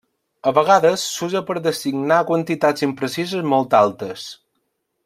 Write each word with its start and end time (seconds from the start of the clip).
A 0.51 0.53
vegades 0.59 1.03
s'usa 1.17 1.41
per 1.51 1.57
designar 1.67 2.19
quantitats 2.33 2.87
imprecises 2.89 3.47
molt 3.55 3.79
altes. 3.83 4.27